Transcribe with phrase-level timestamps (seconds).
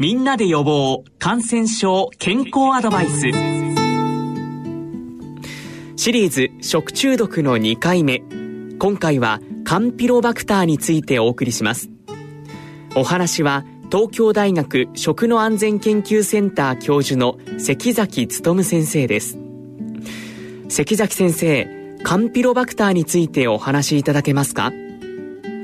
[0.00, 3.20] みんなで予防感染症健康アドバイス。
[5.94, 8.22] シリーズ食中毒の2回目。
[8.78, 11.90] 今回はカンピロバクターについてお送りします。
[12.96, 19.36] お話は東京大学食の安全研究センター教授の関崎努先生です。
[20.70, 24.72] 関崎先生カンピロバクターについてお話しいただけますか？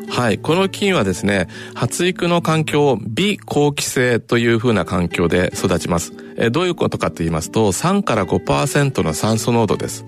[0.09, 0.39] はい。
[0.39, 6.13] この菌はですね、発育の環境を微好気性というふうな環境で育ちます。
[6.37, 10.05] えどういうことかと言いますと、3から5%の酸素濃度です。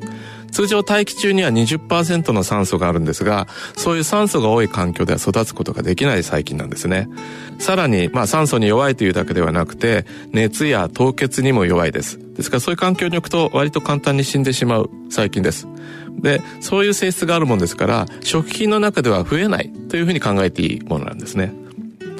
[0.50, 7.08] 通常大気中には20%の酸素があるんですが、そういう酸素が多い環境では育つことができない細菌なんですね。
[7.58, 12.18] さらに、まあ酸素に弱いというだけではなくて、熱や凍結にも弱いです。
[12.34, 15.66] ですからそういう環境に置くと割と簡単に死んでしまう細菌です。
[16.20, 21.52] で、そういう性質があるもんですから、食品の中では増えないというふうに考えていいものなんですね。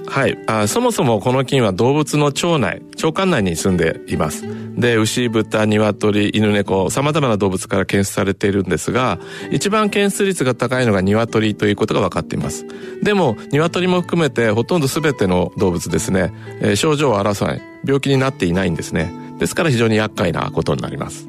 [0.09, 0.66] はいあ。
[0.66, 4.45] そもそもこの菌は動物の腸内、腸管内に住んでいます。
[4.77, 9.19] で、牛、豚、鶏、犬、猫、様々な動物から検出されているんですが、
[9.50, 12.64] 一番検出率が高いのが鶏ということが分かっています。
[13.03, 19.12] でも、鶏も含めてほとんど全ての動物ですね、えー、症状を表さない、病気になっていないんですね。
[19.39, 21.28] ですから非常に厄介なことになります。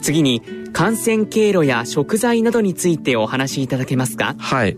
[0.00, 0.42] 次に、
[0.76, 4.34] 感染経路や食材などについてお話しいただけますか？
[4.36, 4.76] はい。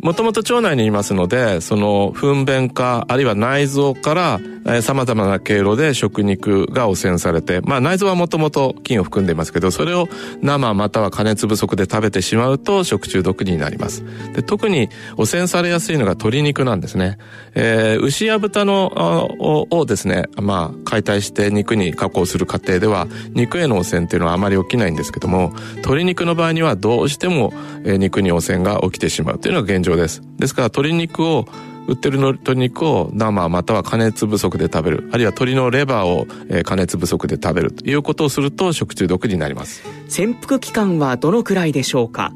[0.00, 4.40] もともと腸内にいますので、その糞便か、あるいは内臓から、
[4.82, 10.08] 様々な経路で食肉が汚染されて、まあ内臓はもともと菌を含んでいますけど、それを
[10.42, 14.04] 生または加熱不足で食べてしまうと食中毒になります。
[14.34, 17.18] で特に汚染されやすいのが鶏肉なんですね。
[17.54, 27.52] えー、牛や豚のをですね、まあ解体して肉に加工する過程では、肉への汚染っていうのはあまり起きないんですけども、鶏肉の場合にはどうしても、
[27.84, 30.22] 肉に汚染が起きてしまうというのが現状です。
[30.38, 31.46] ですから鶏肉を
[31.86, 36.26] 売ってる鶏肉を生または加熱不足で食べるあるいは鶏のレバーを
[36.64, 42.32] 加熱不足で食べるということをすると食中毒になります潜伏期間はどのくらいでしょうか？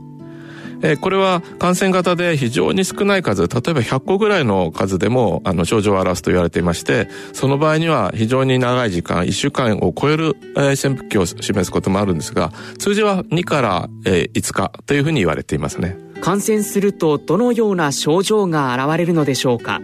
[0.82, 16.03] えこれは感染型で非常に少ない数、例えば100個ぐらいの数でもあの症状を表すと言われていまして、その場合には非常に長い時間、1週間を超える、え潜伏期を示すこともあるんですが、通常は2から、え5日というふうに言われていますね。
[16.24, 19.82] 感染するとどのような症状が現れるのでしょうか？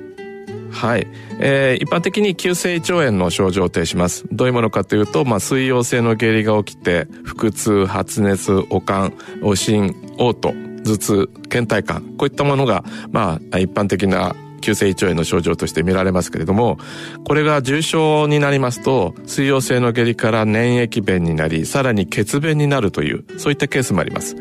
[0.70, 1.06] はい、
[1.38, 4.24] えー、一般的に急性胃腸炎の症状を呈します。
[4.32, 9.12] どういうものかというと、まあ、水溶性の下痢が起きて腹痛発熱悪寒
[9.42, 16.78] 悪心嘔吐頭痛倦怠感こういったものが、まあ、一般的な急性胃腸炎の症状として見られますけれども、
[17.24, 24.36] これが重症になりますと、水溶性の下痢から粘液便になり、さらに血便になるという、そういったケースもあります。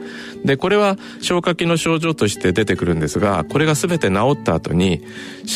[0.46, 5.02] で、これは消化器の症状として出てくるんですが、これが全て治った後に、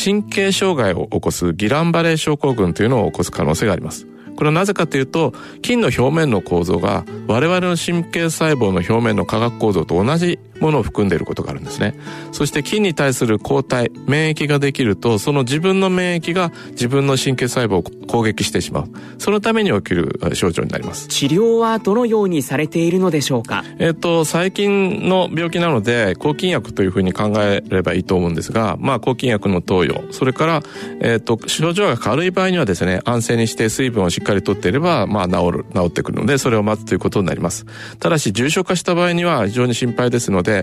[0.04, 4.06] 神経障害を起こすギランバレー症候群というのを起こす可能性があります。
[4.36, 5.32] これはなぜかというと、
[5.62, 11.94] 菌の表面の構造が我々の神経細胞の表面の化学構造と同じものを含んでいることがあるんですね。
[12.32, 18.84] そして菌に対する抗体、免疫ができると、その自分の免疫が自分の神経細胞を攻撃してしまう。
[19.18, 21.08] そのために起きる症状になります。
[21.08, 23.64] 治療はどのようにされているのでしょうか？
[23.78, 30.62] えっ、と、最近の病気なので、抗菌薬というふうに考えればいいと思うんですが、まあ、抗菌薬の投与、それから、
[31.00, 37.66] えっ、と、症状が軽い場合にはですね、安静にして水分をしっかりとっていれば、まあ、治る、治ってくるので、それを待つということになります。
[37.98, 40.53] ただし、重症化した場合には非常に心配ですので、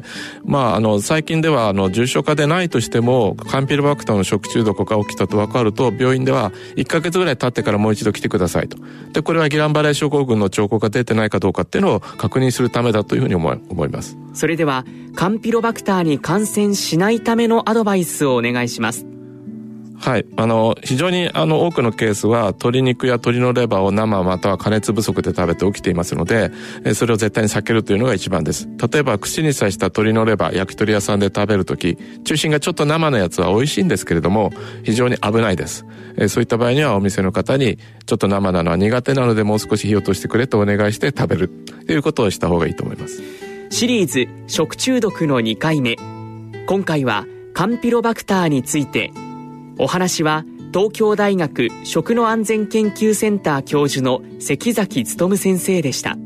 [0.46, 8.78] まあ、あの、最近では、あの、重症化でないとしても、カンピロバクターの食中毒が起きたと分かると、病院では1か月ぐらい経ってからもう一度来てくださいと。
[9.12, 14.18] で、これはギランバレー症候群の兆候が出てないかどうかっていうのを確認するためだというふうに思い思います。
[14.34, 14.86] それでは、
[15.16, 19.11] カンピロバクターに感染しないためのアドバイスをお願いします。
[20.02, 20.26] はい。
[20.36, 26.52] あの、非常にあの多くのケースは鶏肉や鶏のレバーを生または加熱不足で食べて起きていますので、
[26.96, 28.68] それを絶対に避けるというのが一番です。
[28.92, 34.52] 例えば口に刺した鶏のレバー、焼き鳥屋さんで食べるとき、中心がちょっと生のやつは美味しいんですけれども、
[34.84, 35.86] 非常に危ないです。
[36.30, 37.78] そういった場合にはお店の方に、
[38.08, 41.50] ちょっと生なのは苦手なのでもう少し火を通してくれとお願いして食べる
[41.86, 43.22] ということをした方がいいと思います。
[43.70, 45.96] シリーズ食中毒の2回目。
[46.66, 49.12] 今回はカンピロバクターについて
[49.84, 56.18] お話は東京大学食の安全研究センター教授の関崎努先生でした。